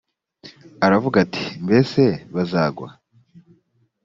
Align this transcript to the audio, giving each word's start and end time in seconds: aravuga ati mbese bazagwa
aravuga 0.85 1.17
ati 1.25 1.43
mbese 1.65 2.01
bazagwa 2.33 2.87